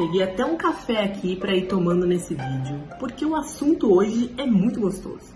Peguei 0.00 0.22
até 0.22 0.42
um 0.46 0.56
café 0.56 1.04
aqui 1.04 1.36
para 1.36 1.54
ir 1.54 1.66
tomando 1.66 2.06
nesse 2.06 2.32
vídeo, 2.32 2.82
porque 2.98 3.22
o 3.22 3.36
assunto 3.36 3.92
hoje 3.92 4.32
é 4.38 4.46
muito 4.46 4.80
gostoso. 4.80 5.34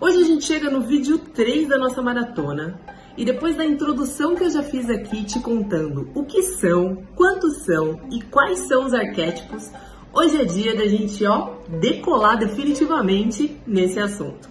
Hoje 0.00 0.22
a 0.22 0.24
gente 0.24 0.46
chega 0.46 0.70
no 0.70 0.80
vídeo 0.80 1.18
3 1.18 1.68
da 1.68 1.76
nossa 1.76 2.00
maratona 2.00 2.80
e 3.18 3.24
depois 3.26 3.54
da 3.54 3.66
introdução 3.66 4.34
que 4.34 4.44
eu 4.44 4.50
já 4.50 4.62
fiz 4.62 4.88
aqui 4.88 5.24
te 5.24 5.38
contando 5.40 6.08
o 6.14 6.24
que 6.24 6.40
são, 6.40 7.02
quantos 7.14 7.58
são 7.66 8.00
e 8.10 8.22
quais 8.22 8.60
são 8.60 8.86
os 8.86 8.94
arquétipos, 8.94 9.70
hoje 10.10 10.40
é 10.40 10.44
dia 10.46 10.74
da 10.74 10.86
gente, 10.86 11.26
ó, 11.26 11.56
decolar 11.68 12.38
definitivamente 12.38 13.60
nesse 13.66 14.00
assunto. 14.00 14.48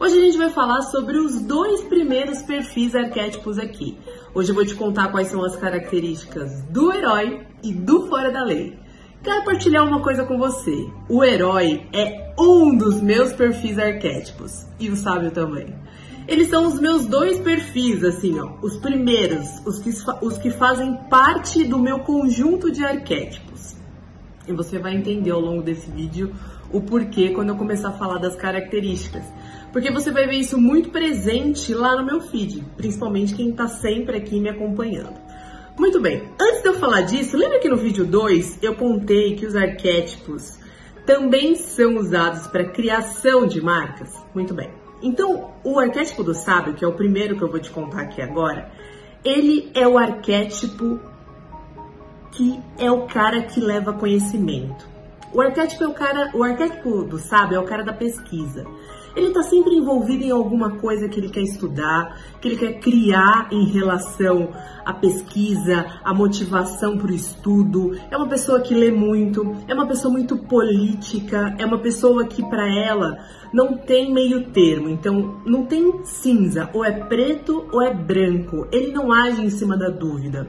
Hoje 0.00 0.16
a 0.16 0.20
gente 0.22 0.38
vai 0.38 0.48
falar 0.48 0.80
sobre 0.80 1.18
os 1.18 1.42
dois 1.42 1.82
primeiros 1.82 2.40
perfis 2.40 2.94
arquétipos 2.94 3.58
aqui. 3.58 3.98
Hoje 4.34 4.50
eu 4.50 4.54
vou 4.54 4.64
te 4.64 4.74
contar 4.74 5.08
quais 5.08 5.28
são 5.28 5.44
as 5.44 5.56
características 5.56 6.62
do 6.70 6.90
herói 6.90 7.46
e 7.62 7.70
do 7.70 8.08
fora 8.08 8.32
da 8.32 8.42
lei. 8.42 8.82
Quero 9.24 9.42
partilhar 9.42 9.88
uma 9.88 10.02
coisa 10.02 10.22
com 10.26 10.36
você. 10.36 10.86
O 11.08 11.24
herói 11.24 11.86
é 11.94 12.34
um 12.38 12.76
dos 12.76 13.00
meus 13.00 13.32
perfis 13.32 13.78
arquétipos 13.78 14.66
e 14.78 14.90
o 14.90 14.96
sábio 14.96 15.30
também. 15.30 15.74
Eles 16.28 16.50
são 16.50 16.66
os 16.66 16.78
meus 16.78 17.06
dois 17.06 17.40
perfis, 17.40 18.04
assim, 18.04 18.38
ó, 18.38 18.52
os 18.60 18.76
primeiros, 18.76 19.62
os 19.64 19.78
que, 19.78 19.90
os 20.20 20.36
que 20.36 20.50
fazem 20.50 20.94
parte 21.08 21.64
do 21.64 21.78
meu 21.78 22.00
conjunto 22.00 22.70
de 22.70 22.84
arquétipos. 22.84 23.74
E 24.46 24.52
você 24.52 24.78
vai 24.78 24.94
entender 24.94 25.30
ao 25.30 25.40
longo 25.40 25.62
desse 25.62 25.90
vídeo 25.90 26.34
o 26.70 26.82
porquê 26.82 27.30
quando 27.30 27.48
eu 27.48 27.56
começar 27.56 27.88
a 27.88 27.92
falar 27.92 28.18
das 28.18 28.36
características 28.36 29.24
porque 29.74 29.90
você 29.90 30.12
vai 30.12 30.24
ver 30.24 30.36
isso 30.36 30.56
muito 30.56 30.90
presente 30.90 31.74
lá 31.74 31.96
no 31.96 32.06
meu 32.06 32.20
feed, 32.20 32.64
principalmente 32.76 33.34
quem 33.34 33.50
está 33.50 33.66
sempre 33.66 34.16
aqui 34.16 34.38
me 34.38 34.48
acompanhando. 34.48 35.23
Muito 35.78 36.00
bem, 36.00 36.30
antes 36.40 36.62
de 36.62 36.68
eu 36.68 36.74
falar 36.74 37.00
disso, 37.00 37.36
lembra 37.36 37.58
que 37.58 37.68
no 37.68 37.76
vídeo 37.76 38.04
2 38.04 38.60
eu 38.62 38.76
contei 38.76 39.34
que 39.34 39.44
os 39.44 39.56
arquétipos 39.56 40.56
também 41.04 41.56
são 41.56 41.96
usados 41.96 42.46
para 42.46 42.70
criação 42.70 43.44
de 43.44 43.60
marcas? 43.60 44.14
Muito 44.32 44.54
bem. 44.54 44.70
Então, 45.02 45.52
o 45.64 45.80
arquétipo 45.80 46.22
do 46.22 46.32
sábio, 46.32 46.74
que 46.74 46.84
é 46.84 46.88
o 46.88 46.92
primeiro 46.92 47.36
que 47.36 47.42
eu 47.42 47.50
vou 47.50 47.58
te 47.58 47.70
contar 47.70 48.02
aqui 48.02 48.22
agora, 48.22 48.70
ele 49.24 49.70
é 49.74 49.86
o 49.86 49.98
arquétipo 49.98 51.00
que 52.30 52.60
é 52.78 52.90
o 52.90 53.06
cara 53.06 53.42
que 53.42 53.60
leva 53.60 53.92
conhecimento. 53.92 54.88
O 55.32 55.40
arquétipo 55.40 55.82
é 55.82 55.88
o 55.88 55.94
cara, 55.94 56.30
o 56.34 56.44
arquétipo 56.44 57.02
do 57.02 57.18
sábio 57.18 57.56
é 57.56 57.60
o 57.60 57.64
cara 57.64 57.82
da 57.82 57.92
pesquisa. 57.92 58.64
Ele 59.16 59.28
está 59.28 59.42
sempre 59.42 59.74
envolvido 59.74 60.24
em 60.24 60.30
alguma 60.30 60.76
coisa 60.78 61.08
que 61.08 61.20
ele 61.20 61.28
quer 61.28 61.42
estudar, 61.42 62.18
que 62.40 62.48
ele 62.48 62.56
quer 62.56 62.80
criar 62.80 63.48
em 63.52 63.66
relação 63.66 64.50
à 64.84 64.92
pesquisa, 64.92 65.86
à 66.02 66.12
motivação 66.12 66.98
para 66.98 67.10
o 67.10 67.14
estudo. 67.14 67.96
É 68.10 68.16
uma 68.16 68.28
pessoa 68.28 68.60
que 68.60 68.74
lê 68.74 68.90
muito, 68.90 69.56
é 69.68 69.74
uma 69.74 69.86
pessoa 69.86 70.12
muito 70.12 70.36
política, 70.36 71.54
é 71.58 71.64
uma 71.64 71.78
pessoa 71.78 72.26
que 72.26 72.42
para 72.42 72.66
ela 72.66 73.18
não 73.52 73.76
tem 73.76 74.12
meio 74.12 74.50
termo. 74.50 74.88
Então 74.88 75.40
não 75.46 75.64
tem 75.64 76.04
cinza, 76.04 76.68
ou 76.72 76.84
é 76.84 76.90
preto 76.90 77.66
ou 77.72 77.80
é 77.80 77.94
branco. 77.94 78.66
Ele 78.72 78.92
não 78.92 79.12
age 79.12 79.40
em 79.40 79.50
cima 79.50 79.76
da 79.76 79.88
dúvida. 79.88 80.48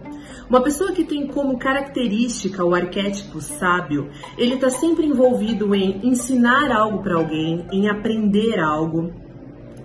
Uma 0.49 0.61
pessoa 0.61 0.91
que 0.91 1.03
tem 1.03 1.27
como 1.27 1.57
característica 1.57 2.63
o 2.63 2.73
arquétipo 2.75 3.41
sábio, 3.41 4.09
ele 4.37 4.55
está 4.55 4.69
sempre 4.69 5.05
envolvido 5.05 5.73
em 5.73 6.07
ensinar 6.07 6.71
algo 6.71 7.01
para 7.01 7.15
alguém, 7.15 7.65
em 7.71 7.89
aprender 7.89 8.54
algo. 8.59 9.13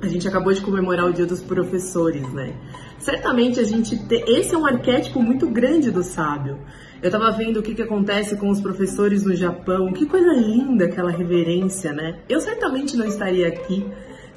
A 0.02 0.06
gente 0.06 0.26
acabou 0.26 0.52
de 0.52 0.60
comemorar 0.60 1.06
o 1.06 1.12
Dia 1.12 1.26
dos 1.26 1.42
Professores, 1.42 2.32
né? 2.32 2.54
Certamente 2.98 3.60
a 3.60 3.64
gente 3.64 3.96
te... 4.06 4.24
esse 4.26 4.54
é 4.54 4.58
um 4.58 4.66
arquétipo 4.66 5.22
muito 5.22 5.48
grande 5.48 5.90
do 5.90 6.02
sábio. 6.02 6.58
Eu 7.02 7.08
estava 7.08 7.30
vendo 7.30 7.60
o 7.60 7.62
que, 7.62 7.74
que 7.74 7.82
acontece 7.82 8.36
com 8.36 8.50
os 8.50 8.60
professores 8.60 9.24
no 9.24 9.34
Japão, 9.34 9.92
que 9.92 10.04
coisa 10.06 10.32
linda 10.34 10.84
aquela 10.84 11.10
reverência, 11.10 11.92
né? 11.92 12.18
Eu 12.28 12.40
certamente 12.40 12.96
não 12.96 13.06
estaria 13.06 13.48
aqui 13.48 13.86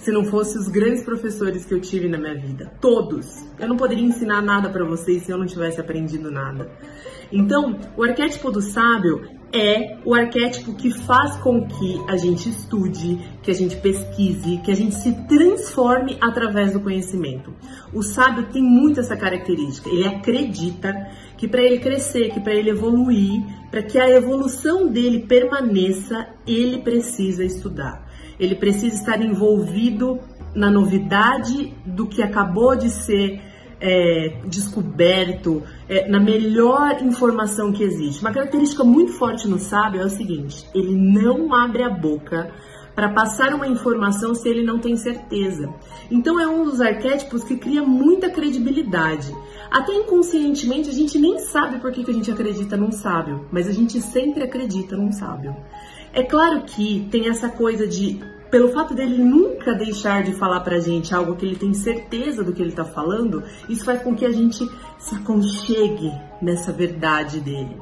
se 0.03 0.11
não 0.11 0.25
fossem 0.25 0.59
os 0.59 0.67
grandes 0.67 1.01
professores 1.01 1.63
que 1.63 1.73
eu 1.73 1.79
tive 1.79 2.09
na 2.09 2.17
minha 2.17 2.35
vida. 2.35 2.71
Todos. 2.81 3.43
Eu 3.57 3.69
não 3.69 3.77
poderia 3.77 4.03
ensinar 4.03 4.41
nada 4.41 4.69
para 4.69 4.83
vocês 4.85 5.23
se 5.23 5.31
eu 5.31 5.37
não 5.37 5.45
tivesse 5.45 5.79
aprendido 5.79 6.29
nada. 6.29 6.69
Então, 7.31 7.79
o 7.95 8.03
arquétipo 8.03 8.51
do 8.51 8.61
sábio 8.61 9.21
é 9.53 9.97
o 10.03 10.13
arquétipo 10.13 10.73
que 10.73 10.91
faz 10.91 11.37
com 11.37 11.65
que 11.67 12.03
a 12.09 12.17
gente 12.17 12.49
estude, 12.49 13.19
que 13.41 13.51
a 13.51 13.53
gente 13.53 13.77
pesquise, 13.77 14.57
que 14.57 14.71
a 14.71 14.75
gente 14.75 14.95
se 14.95 15.13
transforme 15.27 16.17
através 16.19 16.73
do 16.73 16.81
conhecimento. 16.81 17.53
O 17.93 18.01
sábio 18.01 18.47
tem 18.51 18.61
muito 18.61 18.99
essa 18.99 19.15
característica. 19.15 19.89
Ele 19.89 20.05
acredita 20.05 20.91
que 21.43 21.47
para 21.49 21.61
ele 21.61 21.79
crescer, 21.79 22.29
que 22.29 22.39
para 22.39 22.53
ele 22.53 22.69
evoluir, 22.69 23.43
para 23.69 23.83
que 23.83 23.99
a 23.99 24.09
evolução 24.09 24.87
dele 24.87 25.25
permaneça, 25.27 26.27
ele 26.47 26.77
precisa 26.77 27.43
estudar 27.43 28.13
ele 28.39 28.55
precisa 28.55 28.95
estar 28.95 29.21
envolvido 29.21 30.19
na 30.55 30.69
novidade 30.69 31.73
do 31.85 32.07
que 32.07 32.21
acabou 32.21 32.75
de 32.75 32.89
ser 32.89 33.41
é, 33.79 34.39
descoberto, 34.45 35.63
é, 35.89 36.07
na 36.07 36.19
melhor 36.19 37.01
informação 37.01 37.71
que 37.71 37.83
existe. 37.83 38.21
Uma 38.21 38.31
característica 38.31 38.83
muito 38.83 39.13
forte 39.13 39.47
no 39.47 39.59
sábio 39.59 40.01
é 40.01 40.05
o 40.05 40.09
seguinte: 40.09 40.65
ele 40.73 40.95
não 40.95 41.53
abre 41.53 41.83
a 41.83 41.89
boca 41.89 42.51
para 42.95 43.09
passar 43.09 43.53
uma 43.53 43.67
informação 43.67 44.35
se 44.35 44.47
ele 44.47 44.63
não 44.63 44.79
tem 44.79 44.95
certeza. 44.95 45.73
Então 46.11 46.39
é 46.39 46.47
um 46.47 46.63
dos 46.63 46.79
arquétipos 46.81 47.43
que 47.43 47.57
cria 47.57 47.81
muita 47.81 48.29
credibilidade. 48.29 49.35
Até 49.71 49.93
inconscientemente 49.93 50.89
a 50.89 50.93
gente 50.93 51.17
nem 51.17 51.39
sabe 51.39 51.79
por 51.79 51.91
que, 51.91 52.03
que 52.03 52.11
a 52.11 52.13
gente 52.13 52.31
acredita 52.31 52.77
num 52.77 52.91
sábio, 52.91 53.47
mas 53.51 53.67
a 53.67 53.71
gente 53.71 53.99
sempre 54.01 54.43
acredita 54.43 54.95
num 54.95 55.11
sábio. 55.11 55.55
É 56.13 56.23
claro 56.23 56.61
que 56.61 57.07
tem 57.09 57.27
essa 57.27 57.49
coisa 57.49 57.87
de 57.87 58.21
pelo 58.51 58.71
fato 58.71 58.93
dele 58.93 59.17
nunca 59.17 59.73
deixar 59.73 60.21
de 60.21 60.31
falar 60.33 60.59
pra 60.59 60.79
gente 60.79 61.15
algo 61.15 61.35
que 61.35 61.43
ele 61.43 61.55
tem 61.55 61.73
certeza 61.73 62.43
do 62.43 62.53
que 62.53 62.61
ele 62.61 62.71
tá 62.71 62.85
falando, 62.85 63.41
isso 63.67 63.83
faz 63.83 64.03
com 64.03 64.15
que 64.15 64.23
a 64.23 64.31
gente 64.31 64.69
se 64.99 65.15
aconchegue 65.15 66.11
nessa 66.39 66.71
verdade 66.71 67.39
dele. 67.39 67.75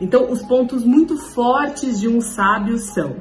Então, 0.00 0.32
os 0.32 0.42
pontos 0.42 0.84
muito 0.84 1.16
fortes 1.16 2.00
de 2.00 2.08
um 2.08 2.20
sábio 2.20 2.76
são: 2.76 3.14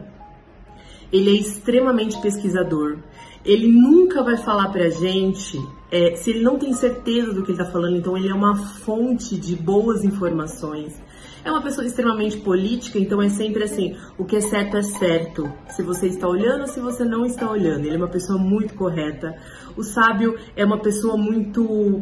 ele 1.14 1.30
é 1.30 1.40
extremamente 1.40 2.20
pesquisador, 2.20 2.98
ele 3.46 3.68
nunca 3.68 4.24
vai 4.24 4.36
falar 4.38 4.70
pra 4.70 4.90
gente 4.90 5.60
é, 5.92 6.16
se 6.16 6.32
ele 6.32 6.42
não 6.42 6.58
tem 6.58 6.74
certeza 6.74 7.32
do 7.32 7.44
que 7.44 7.52
ele 7.52 7.58
tá 7.60 7.66
falando, 7.66 7.96
então 7.96 8.18
ele 8.18 8.28
é 8.28 8.34
uma 8.34 8.56
fonte 8.56 9.38
de 9.38 9.56
boas 9.56 10.04
informações. 10.04 11.00
É 11.46 11.52
uma 11.52 11.62
pessoa 11.62 11.86
extremamente 11.86 12.38
política, 12.38 12.98
então 12.98 13.22
é 13.22 13.30
sempre 13.30 13.64
assim: 13.64 13.96
o 14.18 14.26
que 14.26 14.38
é 14.38 14.42
certo 14.42 14.76
é 14.76 14.82
certo. 14.82 15.52
Se 15.70 15.84
você 15.84 16.08
está 16.08 16.28
olhando, 16.28 16.66
se 16.68 16.80
você 16.80 17.06
não 17.06 17.26
está 17.26 17.48
olhando. 17.52 17.86
Ele 17.86 17.94
é 17.94 17.98
uma 17.98 18.08
pessoa 18.08 18.40
muito 18.40 18.74
correta. 18.74 19.38
O 19.78 19.84
sábio 19.84 20.36
é 20.56 20.66
uma 20.66 20.80
pessoa 20.80 21.16
muito. 21.16 22.02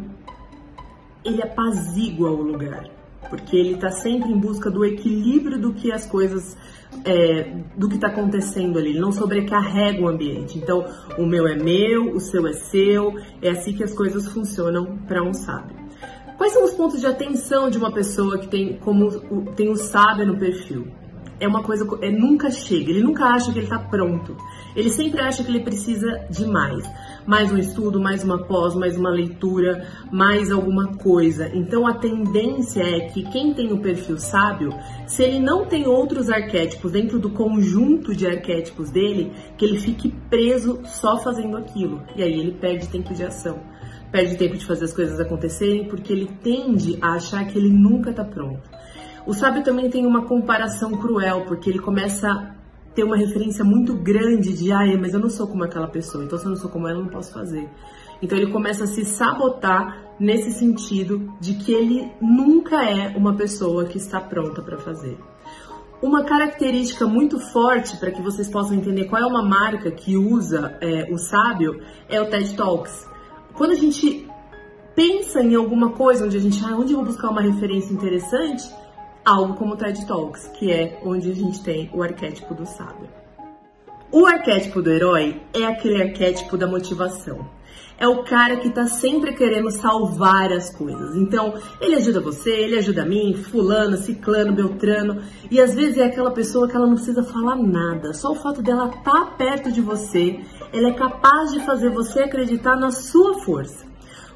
Ele 1.26 1.42
apazigua 1.42 2.32
o 2.32 2.42
lugar, 2.42 2.90
porque 3.30 3.56
ele 3.56 3.76
está 3.76 3.92
sempre 3.92 4.32
em 4.32 4.38
busca 4.38 4.70
do 4.70 4.84
equilíbrio 4.84 5.60
do 5.60 5.74
que 5.74 5.92
as 5.92 6.06
coisas 6.06 6.58
é, 7.06 7.54
do 7.76 7.88
que 7.88 7.96
está 7.96 8.08
acontecendo 8.08 8.78
ali, 8.78 8.90
ele 8.90 9.00
não 9.00 9.12
sobrecarrega 9.12 10.02
o 10.02 10.08
ambiente. 10.08 10.58
Então, 10.58 10.86
o 11.18 11.26
meu 11.26 11.48
é 11.48 11.56
meu, 11.56 12.14
o 12.14 12.20
seu 12.20 12.46
é 12.48 12.54
seu, 12.54 13.16
é 13.42 13.50
assim 13.50 13.74
que 13.74 13.84
as 13.84 13.94
coisas 13.94 14.28
funcionam 14.28 14.98
para 15.08 15.24
um 15.24 15.34
sábio. 15.34 15.76
Quais 16.38 16.54
são 16.54 16.64
os 16.64 16.74
pontos 16.74 17.00
de 17.00 17.06
atenção 17.06 17.70
de 17.70 17.78
uma 17.78 17.92
pessoa 17.92 18.40
que 18.40 18.48
tem 18.48 18.78
como 18.78 19.12
tem 19.56 19.70
o 19.70 19.76
sábio 19.76 20.26
no 20.26 20.38
perfil? 20.38 20.88
É 21.42 21.48
uma 21.48 21.64
coisa, 21.64 21.88
é 22.02 22.12
nunca 22.12 22.52
chega, 22.52 22.92
ele 22.92 23.02
nunca 23.02 23.26
acha 23.26 23.52
que 23.52 23.58
ele 23.58 23.66
está 23.66 23.80
pronto. 23.80 24.38
Ele 24.76 24.92
sempre 24.92 25.20
acha 25.20 25.44
que 25.44 25.50
ele 25.50 25.64
precisa 25.64 26.24
de 26.30 26.46
mais, 26.46 26.88
mais 27.26 27.52
um 27.52 27.58
estudo, 27.58 28.00
mais 28.00 28.24
uma 28.24 28.44
pós, 28.46 28.76
mais 28.76 28.96
uma 28.96 29.10
leitura, 29.10 29.88
mais 30.12 30.52
alguma 30.52 30.96
coisa. 30.98 31.50
Então 31.54 31.88
a 31.88 31.96
tendência 31.96 32.84
é 32.84 33.10
que 33.10 33.24
quem 33.24 33.56
tem 33.56 33.74
o 33.74 33.82
perfil 33.82 34.20
sábio, 34.20 34.70
se 35.08 35.24
ele 35.24 35.40
não 35.40 35.66
tem 35.66 35.88
outros 35.88 36.30
arquétipos 36.30 36.92
dentro 36.92 37.18
do 37.18 37.32
conjunto 37.32 38.16
de 38.16 38.28
arquétipos 38.28 38.92
dele, 38.92 39.32
que 39.58 39.66
ele 39.66 39.80
fique 39.80 40.14
preso 40.30 40.80
só 40.86 41.18
fazendo 41.18 41.58
aquilo. 41.58 42.04
E 42.16 42.22
aí 42.22 42.40
ele 42.40 42.52
perde 42.52 42.88
tempo 42.88 43.14
de 43.16 43.24
ação 43.24 43.60
perde 44.12 44.36
tempo 44.36 44.58
de 44.58 44.66
fazer 44.66 44.86
as 44.86 44.94
coisas 44.94 45.20
acontecerem 45.20 45.88
porque 45.88 46.12
ele 46.12 46.30
tende 46.44 47.00
a 47.02 47.14
achar 47.14 47.48
que 47.48 47.58
ele 47.58 47.70
nunca 47.70 48.10
está 48.10 48.26
pronto. 48.26 48.70
O 49.26 49.34
sábio 49.34 49.64
também 49.64 49.90
tem 49.90 50.06
uma 50.06 50.26
comparação 50.26 50.92
cruel, 50.92 51.46
porque 51.48 51.70
ele 51.70 51.80
começa 51.80 52.30
a 52.30 52.56
ter 52.96 53.04
uma 53.04 53.16
referência 53.16 53.64
muito 53.64 53.94
grande 53.94 54.54
de, 54.54 54.72
ah, 54.72 54.86
mas 55.00 55.14
eu 55.14 55.20
não 55.20 55.30
sou 55.30 55.48
como 55.48 55.64
aquela 55.64 55.88
pessoa, 55.88 56.24
então 56.24 56.38
se 56.38 56.46
eu 56.46 56.50
não 56.50 56.58
sou 56.58 56.70
como 56.70 56.88
ela, 56.88 57.00
eu 57.00 57.04
não 57.04 57.12
posso 57.12 57.32
fazer. 57.32 57.70
Então 58.22 58.38
ele 58.38 58.52
começa 58.52 58.84
a 58.84 58.88
se 58.88 59.04
sabotar 59.06 60.16
nesse 60.20 60.52
sentido 60.52 61.34
de 61.40 61.56
que 61.56 61.72
ele 61.72 62.12
nunca 62.22 62.84
é 62.84 63.16
uma 63.18 63.36
pessoa 63.36 63.86
que 63.86 63.98
está 63.98 64.20
pronta 64.20 64.62
para 64.62 64.78
fazer. 64.78 65.18
Uma 66.02 66.24
característica 66.24 67.06
muito 67.06 67.40
forte 67.40 67.98
para 67.98 68.12
que 68.12 68.22
vocês 68.22 68.50
possam 68.50 68.76
entender 68.76 69.06
qual 69.06 69.22
é 69.22 69.26
uma 69.26 69.44
marca 69.44 69.92
que 69.92 70.18
usa 70.18 70.78
é, 70.82 71.08
o 71.12 71.18
sábio 71.18 71.80
é 72.10 72.20
o 72.20 72.30
TED 72.30 72.56
Talks. 72.56 73.08
Quando 73.54 73.72
a 73.72 73.76
gente 73.76 74.28
pensa 74.96 75.42
em 75.42 75.56
alguma 75.56 75.92
coisa 75.92 76.26
onde 76.26 76.38
a 76.38 76.40
gente, 76.40 76.64
ah, 76.66 76.76
onde 76.76 76.94
eu 76.94 76.98
vou 76.98 77.06
buscar 77.06 77.30
uma 77.30 77.42
referência 77.42 77.94
interessante? 77.94 78.70
Algo 79.26 79.56
como 79.56 79.74
o 79.74 79.78
TED 79.78 80.06
Talks, 80.06 80.48
que 80.58 80.72
é 80.72 81.00
onde 81.04 81.32
a 81.32 81.36
gente 81.36 81.64
tem 81.64 81.90
o 81.94 82.02
arquétipo 82.02 82.54
do 82.54 82.66
sábio. 82.66 83.08
O 84.12 84.26
arquétipo 84.26 84.82
do 84.82 84.92
herói 84.92 85.42
é 85.54 85.64
aquele 85.64 86.02
arquétipo 86.02 86.58
da 86.58 86.68
motivação. 86.68 87.48
É 87.98 88.08
o 88.08 88.24
cara 88.24 88.58
que 88.58 88.70
tá 88.72 88.88
sempre 88.88 89.34
querendo 89.34 89.70
salvar 89.70 90.52
as 90.52 90.76
coisas. 90.76 91.16
Então, 91.16 91.54
ele 91.80 91.96
ajuda 91.96 92.20
você, 92.20 92.50
ele 92.50 92.78
ajuda 92.78 93.04
a 93.04 93.06
mim, 93.06 93.36
fulano, 93.36 93.96
ciclano, 93.96 94.54
beltrano. 94.54 95.22
E 95.50 95.62
às 95.62 95.76
vezes 95.76 95.98
é 95.98 96.06
aquela 96.06 96.32
pessoa 96.32 96.68
que 96.68 96.76
ela 96.76 96.88
não 96.88 96.96
precisa 96.96 97.24
falar 97.24 97.56
nada. 97.56 98.12
Só 98.14 98.32
o 98.32 98.36
fato 98.36 98.62
dela 98.62 98.88
estar 98.88 99.02
tá 99.04 99.26
perto 99.38 99.72
de 99.72 99.82
você, 99.82 100.40
ela 100.74 100.90
é 100.90 100.94
capaz 100.94 101.54
de 101.54 101.60
fazer 101.64 101.90
você 101.90 102.24
acreditar 102.24 102.76
na 102.76 102.92
sua 102.92 103.40
força. 103.40 103.91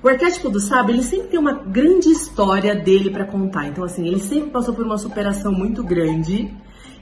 O 0.06 0.07
arquétipo 0.07 0.52
do 0.52 0.60
sábio, 0.60 0.94
ele 0.94 1.02
sempre 1.02 1.30
tem 1.30 1.40
uma 1.40 1.54
grande 1.54 2.10
história 2.10 2.75
dele 2.75 3.10
para 3.10 3.25
contar. 3.25 3.66
Então, 3.66 3.84
assim, 3.84 4.07
ele 4.07 4.19
sempre 4.19 4.52
passou 4.52 4.72
por 4.72 4.86
uma 4.86 5.00
superação 5.00 5.52
muito 5.52 5.84
grande 5.84 6.54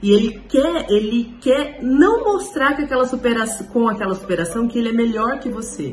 e 0.02 0.10
ele 0.10 0.40
quer, 0.48 0.86
ele 0.88 1.36
quer 1.38 1.80
não 1.82 2.24
mostrar 2.24 2.74
que 2.74 2.84
aquela 2.84 3.04
superação, 3.04 3.66
com 3.66 3.88
aquela 3.88 4.14
superação 4.14 4.66
que 4.66 4.78
ele 4.78 4.88
é 4.88 4.92
melhor 4.94 5.38
que 5.38 5.50
você. 5.50 5.92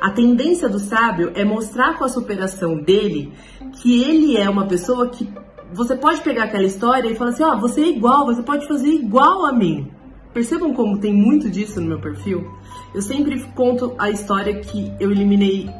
A 0.00 0.10
tendência 0.10 0.68
do 0.68 0.80
sábio 0.80 1.30
é 1.36 1.44
mostrar 1.44 1.96
com 1.96 2.04
a 2.04 2.08
superação 2.08 2.82
dele 2.82 3.32
que 3.80 4.02
ele 4.02 4.36
é 4.36 4.50
uma 4.50 4.66
pessoa 4.66 5.08
que 5.08 5.32
você 5.72 5.94
pode 5.94 6.20
pegar 6.20 6.46
aquela 6.46 6.64
história 6.64 7.08
e 7.08 7.14
falar 7.14 7.30
assim: 7.30 7.44
ó, 7.44 7.54
oh, 7.54 7.60
você 7.60 7.82
é 7.82 7.88
igual, 7.90 8.26
você 8.26 8.42
pode 8.42 8.66
fazer 8.66 8.88
igual 8.88 9.46
a 9.46 9.52
mim. 9.52 9.88
Percebam 10.34 10.74
como 10.74 10.98
tem 10.98 11.14
muito 11.14 11.48
disso 11.48 11.80
no 11.80 11.86
meu 11.86 12.00
perfil? 12.00 12.44
Eu 12.92 13.02
sempre 13.02 13.40
conto 13.54 13.94
a 13.96 14.10
história 14.10 14.58
que 14.58 14.92
eu 14.98 15.12
eliminei 15.12 15.70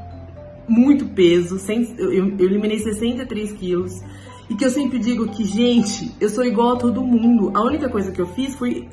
muito 0.71 1.05
peso, 1.07 1.59
eu, 1.99 2.13
eu 2.13 2.47
eliminei 2.47 2.79
63 2.79 3.53
quilos. 3.53 4.01
E 4.49 4.55
que 4.55 4.65
eu 4.65 4.71
sempre 4.71 4.99
digo 4.99 5.29
que, 5.29 5.45
gente, 5.45 6.15
eu 6.21 6.29
sou 6.29 6.45
igual 6.45 6.75
a 6.75 6.77
todo 6.77 7.03
mundo. 7.03 7.53
A 7.55 7.63
única 7.63 7.89
coisa 7.89 8.11
que 8.11 8.21
eu 8.21 8.27
fiz 8.27 8.55
foi 8.55 8.89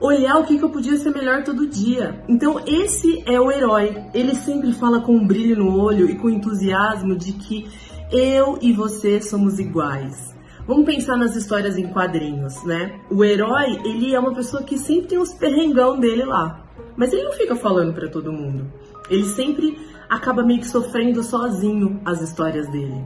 olhar 0.00 0.38
o 0.38 0.44
que, 0.44 0.58
que 0.58 0.64
eu 0.64 0.70
podia 0.70 0.96
ser 0.96 1.10
melhor 1.10 1.42
todo 1.42 1.66
dia. 1.66 2.22
Então, 2.28 2.60
esse 2.66 3.22
é 3.26 3.40
o 3.40 3.50
herói. 3.50 3.96
Ele 4.12 4.34
sempre 4.34 4.72
fala 4.72 5.00
com 5.00 5.14
um 5.14 5.26
brilho 5.26 5.56
no 5.56 5.78
olho 5.78 6.10
e 6.10 6.16
com 6.16 6.28
entusiasmo 6.28 7.16
de 7.16 7.32
que 7.32 7.66
eu 8.10 8.58
e 8.60 8.72
você 8.72 9.20
somos 9.20 9.58
iguais. 9.58 10.34
Vamos 10.66 10.86
pensar 10.86 11.16
nas 11.16 11.36
histórias 11.36 11.76
em 11.76 11.88
quadrinhos, 11.88 12.62
né? 12.64 12.98
O 13.10 13.22
herói, 13.22 13.80
ele 13.84 14.14
é 14.14 14.18
uma 14.18 14.34
pessoa 14.34 14.62
que 14.62 14.78
sempre 14.78 15.08
tem 15.08 15.18
os 15.18 15.34
perrengão 15.34 15.98
dele 15.98 16.24
lá. 16.24 16.64
Mas 16.96 17.12
ele 17.12 17.24
não 17.24 17.32
fica 17.32 17.56
falando 17.56 17.92
para 17.92 18.08
todo 18.08 18.32
mundo. 18.32 18.70
Ele 19.10 19.24
sempre 19.24 19.78
acaba 20.08 20.44
meio 20.44 20.60
que 20.60 20.66
sofrendo 20.66 21.22
sozinho 21.22 22.00
as 22.04 22.20
histórias 22.20 22.68
dele. 22.68 23.04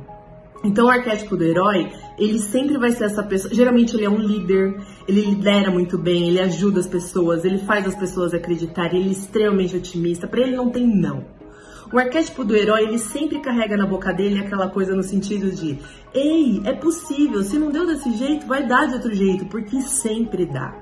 Então 0.64 0.86
o 0.86 0.90
arquétipo 0.90 1.36
do 1.36 1.44
herói, 1.44 1.92
ele 2.18 2.38
sempre 2.40 2.76
vai 2.78 2.90
ser 2.90 3.04
essa 3.04 3.22
pessoa. 3.22 3.54
Geralmente 3.54 3.94
ele 3.94 4.04
é 4.04 4.10
um 4.10 4.18
líder, 4.18 4.80
ele 5.06 5.20
lidera 5.22 5.70
muito 5.70 5.96
bem, 5.96 6.28
ele 6.28 6.40
ajuda 6.40 6.80
as 6.80 6.86
pessoas, 6.86 7.44
ele 7.44 7.58
faz 7.58 7.86
as 7.86 7.94
pessoas 7.94 8.34
acreditarem, 8.34 9.00
ele 9.00 9.10
é 9.10 9.12
extremamente 9.12 9.76
otimista. 9.76 10.26
Para 10.26 10.40
ele 10.40 10.56
não 10.56 10.68
tem 10.70 10.86
não. 10.86 11.24
O 11.92 11.98
arquétipo 11.98 12.44
do 12.44 12.54
herói, 12.54 12.82
ele 12.82 12.98
sempre 12.98 13.40
carrega 13.40 13.76
na 13.76 13.86
boca 13.86 14.12
dele 14.12 14.38
aquela 14.38 14.68
coisa 14.68 14.94
no 14.94 15.02
sentido 15.02 15.50
de: 15.50 15.78
ei, 16.12 16.60
é 16.64 16.72
possível, 16.72 17.42
se 17.42 17.58
não 17.58 17.70
deu 17.70 17.86
desse 17.86 18.12
jeito, 18.14 18.46
vai 18.46 18.66
dar 18.66 18.86
de 18.86 18.94
outro 18.94 19.14
jeito, 19.14 19.46
porque 19.46 19.80
sempre 19.80 20.44
dá. 20.44 20.74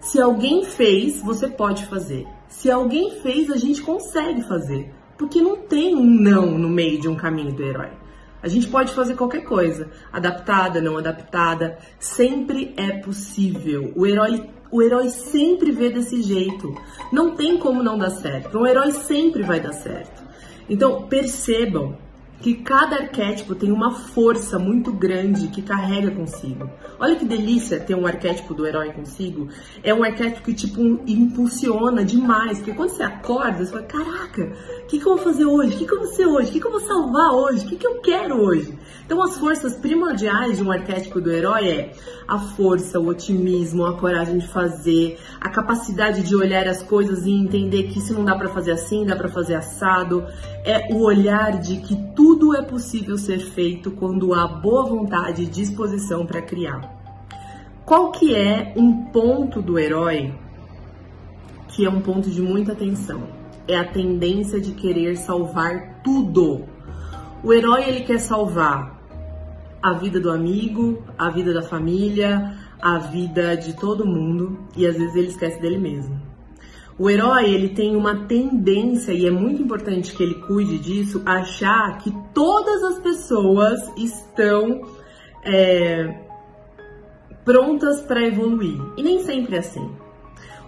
Se 0.00 0.20
alguém 0.20 0.64
fez, 0.64 1.20
você 1.20 1.46
pode 1.46 1.84
fazer. 1.86 2.26
Se 2.52 2.70
alguém 2.70 3.10
fez, 3.22 3.50
a 3.50 3.56
gente 3.56 3.82
consegue 3.82 4.42
fazer. 4.42 4.92
Porque 5.18 5.40
não 5.40 5.56
tem 5.56 5.96
um 5.96 6.04
não 6.04 6.58
no 6.58 6.68
meio 6.68 7.00
de 7.00 7.08
um 7.08 7.16
caminho 7.16 7.52
do 7.52 7.62
herói. 7.62 7.90
A 8.42 8.46
gente 8.46 8.68
pode 8.68 8.92
fazer 8.92 9.16
qualquer 9.16 9.44
coisa, 9.44 9.90
adaptada, 10.12 10.80
não 10.80 10.98
adaptada, 10.98 11.78
sempre 11.98 12.74
é 12.76 12.98
possível. 12.98 13.92
O 13.96 14.06
herói, 14.06 14.48
o 14.70 14.82
herói 14.82 15.08
sempre 15.10 15.72
vê 15.72 15.90
desse 15.90 16.22
jeito. 16.22 16.74
Não 17.12 17.34
tem 17.34 17.58
como 17.58 17.82
não 17.82 17.98
dar 17.98 18.10
certo. 18.10 18.58
Um 18.58 18.66
herói 18.66 18.92
sempre 18.92 19.42
vai 19.42 19.58
dar 19.58 19.72
certo. 19.72 20.22
Então, 20.68 21.08
percebam 21.08 21.96
que 22.42 22.54
cada 22.54 22.96
arquétipo 22.96 23.54
tem 23.54 23.70
uma 23.70 23.92
força 23.92 24.58
muito 24.58 24.92
grande 24.92 25.46
que 25.46 25.62
carrega 25.62 26.10
consigo. 26.10 26.68
Olha 26.98 27.14
que 27.14 27.24
delícia 27.24 27.78
ter 27.78 27.94
um 27.94 28.04
arquétipo 28.04 28.52
do 28.52 28.66
herói 28.66 28.92
consigo. 28.92 29.48
É 29.82 29.94
um 29.94 30.02
arquétipo 30.02 30.42
que, 30.42 30.52
tipo, 30.52 30.80
impulsiona 31.06 32.04
demais. 32.04 32.58
Porque 32.58 32.72
quando 32.74 32.90
você 32.90 33.04
acorda, 33.04 33.64
você 33.64 33.70
fala, 33.70 33.84
caraca, 33.84 34.52
o 34.82 34.86
que, 34.86 34.98
que 34.98 35.06
eu 35.06 35.16
vou 35.16 35.18
fazer 35.18 35.44
hoje? 35.44 35.76
O 35.76 35.78
que, 35.78 35.86
que 35.86 35.94
eu 35.94 36.00
vou 36.00 36.08
ser 36.08 36.26
hoje? 36.26 36.48
O 36.48 36.52
que, 36.52 36.60
que 36.60 36.66
eu 36.66 36.72
vou 36.72 36.80
salvar 36.80 37.30
hoje? 37.30 37.64
O 37.64 37.68
que, 37.68 37.76
que 37.76 37.86
eu 37.86 38.00
quero 38.00 38.42
hoje? 38.42 38.76
Então, 39.06 39.22
as 39.22 39.36
forças 39.36 39.76
primordiais 39.76 40.56
de 40.56 40.64
um 40.64 40.72
arquétipo 40.72 41.20
do 41.20 41.30
herói 41.30 41.68
é 41.68 41.92
a 42.26 42.38
força, 42.38 42.98
o 42.98 43.08
otimismo, 43.08 43.84
a 43.84 43.96
coragem 43.98 44.38
de 44.38 44.48
fazer, 44.48 45.18
a 45.40 45.48
capacidade 45.48 46.22
de 46.22 46.34
olhar 46.34 46.66
as 46.66 46.82
coisas 46.82 47.24
e 47.24 47.30
entender 47.30 47.84
que 47.84 48.00
se 48.00 48.12
não 48.12 48.24
dá 48.24 48.34
para 48.34 48.48
fazer 48.48 48.72
assim, 48.72 49.04
dá 49.04 49.14
para 49.14 49.28
fazer 49.28 49.54
assado. 49.54 50.24
É 50.64 50.92
o 50.92 51.02
olhar 51.02 51.58
de 51.58 51.76
que 51.78 51.96
tudo 52.14 52.31
é 52.56 52.62
possível 52.62 53.18
ser 53.18 53.38
feito 53.38 53.90
quando 53.90 54.32
há 54.32 54.46
boa 54.46 54.84
vontade 54.84 55.42
e 55.42 55.46
disposição 55.46 56.24
para 56.24 56.40
criar. 56.40 56.80
Qual 57.84 58.12
que 58.12 58.34
é 58.34 58.72
um 58.76 59.06
ponto 59.06 59.60
do 59.60 59.78
herói 59.78 60.32
que 61.68 61.84
é 61.84 61.90
um 61.90 62.00
ponto 62.00 62.30
de 62.30 62.40
muita 62.40 62.72
atenção? 62.72 63.22
É 63.66 63.76
a 63.76 63.84
tendência 63.84 64.60
de 64.60 64.72
querer 64.72 65.16
salvar 65.16 66.02
tudo. 66.02 66.64
O 67.42 67.52
herói 67.52 67.84
ele 67.88 68.00
quer 68.02 68.18
salvar 68.18 69.02
a 69.82 69.92
vida 69.94 70.20
do 70.20 70.30
amigo, 70.30 71.02
a 71.18 71.28
vida 71.28 71.52
da 71.52 71.62
família, 71.62 72.56
a 72.80 72.98
vida 72.98 73.56
de 73.56 73.74
todo 73.74 74.06
mundo 74.06 74.58
e 74.76 74.86
às 74.86 74.96
vezes 74.96 75.16
ele 75.16 75.28
esquece 75.28 75.60
dele 75.60 75.78
mesmo. 75.78 76.21
O 77.02 77.10
herói 77.10 77.52
ele 77.52 77.70
tem 77.70 77.96
uma 77.96 78.26
tendência 78.26 79.10
e 79.10 79.26
é 79.26 79.30
muito 79.32 79.60
importante 79.60 80.14
que 80.14 80.22
ele 80.22 80.36
cuide 80.36 80.78
disso, 80.78 81.20
achar 81.26 81.98
que 81.98 82.14
todas 82.32 82.80
as 82.84 83.00
pessoas 83.00 83.80
estão 83.96 84.82
é, 85.44 86.16
prontas 87.44 88.02
para 88.02 88.24
evoluir. 88.24 88.80
E 88.96 89.02
nem 89.02 89.24
sempre 89.24 89.56
é 89.56 89.58
assim. 89.58 89.90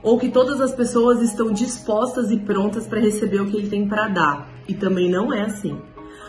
Ou 0.03 0.19
que 0.19 0.29
todas 0.29 0.61
as 0.61 0.75
pessoas 0.75 1.23
estão 1.23 1.53
dispostas 1.53 2.33
e 2.33 2.37
prontas 2.37 2.85
para 2.85 2.99
receber 2.99 3.41
o 3.41 3.47
que 3.47 3.57
ele 3.57 3.71
tem 3.71 3.87
para 3.87 4.09
dar. 4.09 4.51
E 4.67 4.75
também 4.75 5.09
não 5.09 5.33
é 5.33 5.43
assim. 5.43 5.81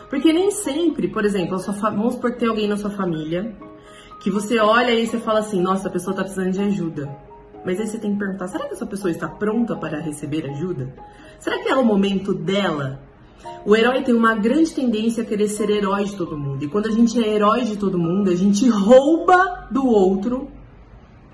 Porque 0.07 0.31
nem 0.31 0.51
sempre, 0.51 1.07
por 1.07 1.25
exemplo, 1.25 1.57
vamos 1.57 2.13
supor 2.13 2.33
que 2.33 2.41
tem 2.41 2.47
alguém 2.49 2.67
na 2.67 2.77
sua 2.77 2.91
família 2.91 3.57
que 4.21 4.29
você 4.29 4.59
olha 4.59 4.91
e 4.91 5.07
você 5.07 5.17
fala 5.17 5.39
assim: 5.39 5.59
nossa, 5.59 5.87
a 5.87 5.91
pessoa 5.91 6.11
está 6.11 6.23
precisando 6.23 6.51
de 6.51 6.61
ajuda. 6.61 7.24
Mas 7.65 7.79
aí 7.79 7.87
você 7.87 7.97
tem 7.97 8.13
que 8.13 8.19
perguntar: 8.19 8.47
será 8.47 8.67
que 8.67 8.73
essa 8.73 8.85
pessoa 8.85 9.11
está 9.11 9.27
pronta 9.27 9.75
para 9.75 9.99
receber 9.99 10.49
ajuda? 10.49 10.93
Será 11.39 11.61
que 11.61 11.69
é 11.69 11.75
o 11.75 11.83
momento 11.83 12.33
dela 12.33 13.01
o 13.65 13.75
herói 13.75 14.03
tem 14.03 14.13
uma 14.13 14.35
grande 14.35 14.71
tendência 14.73 15.23
a 15.23 15.25
querer 15.25 15.47
ser 15.47 15.69
herói 15.69 16.05
de 16.05 16.15
todo 16.15 16.37
mundo. 16.37 16.63
E 16.63 16.67
quando 16.67 16.87
a 16.87 16.91
gente 16.91 17.21
é 17.23 17.27
herói 17.27 17.63
de 17.63 17.77
todo 17.77 17.97
mundo, 17.97 18.29
a 18.29 18.35
gente 18.35 18.67
rouba 18.69 19.67
do 19.71 19.85
outro 19.87 20.49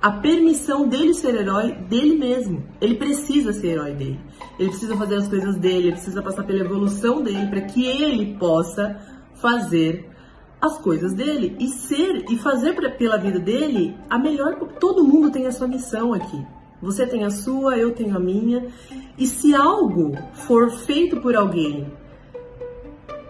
a 0.02 0.12
permissão 0.12 0.88
dele 0.88 1.14
ser 1.14 1.36
herói 1.36 1.74
dele 1.74 2.18
mesmo. 2.18 2.64
Ele 2.80 2.96
precisa 2.96 3.54
ser 3.54 3.68
herói 3.68 3.94
dele. 3.94 4.20
Ele 4.58 4.70
precisa 4.70 4.96
fazer 4.96 5.16
as 5.16 5.28
coisas 5.28 5.58
dele, 5.58 5.88
ele 5.88 5.92
precisa 5.92 6.22
passar 6.22 6.44
pela 6.44 6.60
evolução 6.60 7.22
dele 7.22 7.48
para 7.48 7.62
que 7.62 7.86
ele 7.86 8.38
possa 8.38 8.98
fazer 9.36 10.10
as 10.62 10.78
coisas 10.78 11.14
dele 11.14 11.56
e 11.60 11.70
ser 11.70 12.26
e 12.30 12.38
fazer 12.38 12.76
pela 12.98 13.18
vida 13.18 13.40
dele 13.40 13.96
a 14.10 14.20
melhor. 14.20 14.56
Todo 14.80 15.04
mundo 15.04 15.32
tem 15.32 15.48
a 15.48 15.52
sua 15.52 15.68
missão 15.68 16.14
aqui. 16.14 16.46
Você 16.82 17.06
tem 17.06 17.24
a 17.24 17.30
sua, 17.30 17.78
eu 17.78 17.92
tenho 17.92 18.16
a 18.16 18.20
minha. 18.20 18.68
E 19.18 19.26
se 19.26 19.56
algo 19.56 20.16
for 20.34 20.70
feito 20.70 21.20
por 21.20 21.36
alguém 21.36 21.92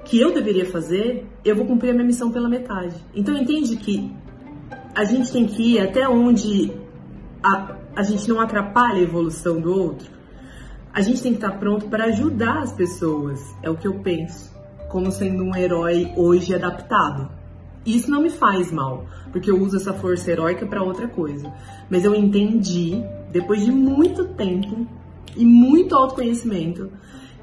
que 0.05 0.19
eu 0.19 0.33
deveria 0.33 0.65
fazer, 0.65 1.25
eu 1.43 1.55
vou 1.55 1.65
cumprir 1.65 1.91
a 1.91 1.93
minha 1.93 2.05
missão 2.05 2.31
pela 2.31 2.50
metade. 2.50 2.95
Então 3.15 3.35
entende 3.35 3.77
que 3.77 4.13
a 4.93 5.05
gente 5.05 5.31
tem 5.31 5.45
que 5.45 5.75
ir 5.75 5.79
até 5.79 6.07
onde 6.07 6.71
a, 7.41 7.77
a 7.95 8.03
gente 8.03 8.27
não 8.27 8.39
atrapalha 8.39 9.00
a 9.00 9.03
evolução 9.03 9.59
do 9.59 9.73
outro. 9.73 10.09
A 10.93 11.01
gente 11.01 11.23
tem 11.23 11.31
que 11.31 11.38
estar 11.38 11.57
pronto 11.57 11.88
para 11.88 12.05
ajudar 12.05 12.59
as 12.59 12.73
pessoas, 12.73 13.39
é 13.63 13.69
o 13.69 13.77
que 13.77 13.88
eu 13.88 14.00
penso, 14.00 14.50
como 14.91 15.12
sendo 15.12 15.43
um 15.43 15.55
herói 15.55 16.12
hoje 16.15 16.53
adaptado. 16.53 17.29
Isso 17.86 18.12
não 18.12 18.21
me 18.21 18.29
faz 18.29 18.71
mal, 18.71 19.05
porque 19.31 19.50
eu 19.50 19.60
uso 19.60 19.77
essa 19.77 19.93
força 19.93 20.29
heróica 20.29 20.65
para 20.65 20.83
outra 20.83 21.07
coisa. 21.07 21.51
Mas 21.89 22.05
eu 22.05 22.13
entendi, 22.13 23.01
depois 23.31 23.65
de 23.65 23.71
muito 23.71 24.25
tempo 24.25 24.86
e 25.36 25.45
muito 25.45 25.95
autoconhecimento, 25.95 26.91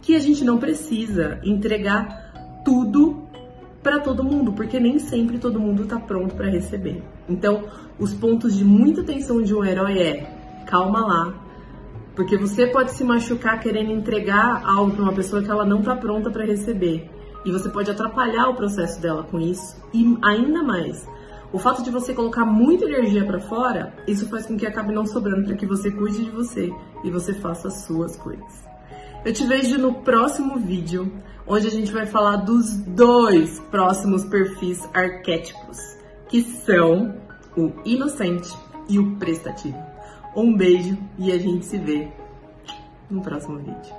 que 0.00 0.14
a 0.14 0.18
gente 0.20 0.44
não 0.44 0.58
precisa 0.58 1.40
entregar 1.42 2.62
tudo 2.64 3.26
para 3.82 3.98
todo 3.98 4.22
mundo, 4.22 4.52
porque 4.52 4.78
nem 4.78 4.98
sempre 4.98 5.38
todo 5.38 5.58
mundo 5.58 5.84
está 5.84 5.98
pronto 5.98 6.34
para 6.34 6.50
receber. 6.50 7.02
Então, 7.28 7.64
os 7.98 8.12
pontos 8.14 8.54
de 8.54 8.64
muita 8.64 9.00
atenção 9.00 9.42
de 9.42 9.54
um 9.54 9.64
herói 9.64 9.98
é 9.98 10.62
calma 10.66 11.00
lá, 11.00 11.34
porque 12.14 12.36
você 12.36 12.66
pode 12.66 12.92
se 12.92 13.02
machucar 13.02 13.58
querendo 13.60 13.90
entregar 13.90 14.62
algo 14.64 14.92
para 14.92 15.02
uma 15.02 15.12
pessoa 15.12 15.42
que 15.42 15.50
ela 15.50 15.64
não 15.64 15.80
está 15.80 15.96
pronta 15.96 16.30
para 16.30 16.44
receber. 16.44 17.08
E 17.48 17.50
você 17.50 17.70
pode 17.70 17.90
atrapalhar 17.90 18.50
o 18.50 18.54
processo 18.54 19.00
dela 19.00 19.22
com 19.22 19.40
isso. 19.40 19.74
E 19.94 20.18
ainda 20.22 20.62
mais, 20.62 21.08
O 21.50 21.58
fato 21.58 21.82
de 21.82 21.90
você 21.90 22.12
colocar 22.12 22.44
muita 22.44 22.84
energia 22.84 23.24
para 23.24 23.40
fora, 23.40 23.94
isso 24.06 24.28
faz 24.28 24.44
com 24.44 24.56
que 24.56 24.66
acabe 24.66 24.92
não 24.92 25.06
sobrando 25.06 25.46
para 25.46 25.56
que 25.56 25.64
você 25.64 25.90
cuide 25.90 26.24
de 26.24 26.30
você 26.30 26.70
e 27.02 27.10
você 27.10 27.32
faça 27.32 27.68
as 27.68 27.84
suas 27.84 28.16
coisas. 28.16 28.68
Eu 29.24 29.32
te 29.32 29.46
vejo 29.46 29.78
no 29.78 29.94
próximo 29.94 30.58
vídeo, 30.58 31.10
onde 31.46 31.66
a 31.66 31.70
gente 31.70 31.90
vai 31.90 32.04
falar 32.04 32.36
dos 32.36 32.74
dois 32.74 33.58
próximos 33.70 34.26
perfis 34.26 34.86
arquétipos, 34.92 35.78
que 36.28 36.42
são 36.42 37.16
o 37.56 37.72
inocente 37.82 38.54
e 38.86 38.98
o 38.98 39.16
prestativo. 39.16 39.78
Um 40.36 40.54
beijo 40.54 40.98
e 41.18 41.32
a 41.32 41.38
gente 41.38 41.64
se 41.64 41.78
vê 41.78 42.08
no 43.10 43.22
próximo 43.22 43.56
vídeo. 43.56 43.97